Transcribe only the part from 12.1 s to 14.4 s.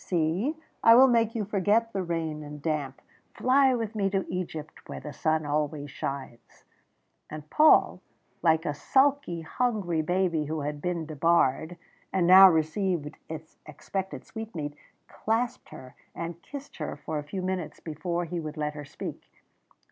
and now received its expected